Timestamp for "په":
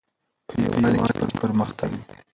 0.47-0.53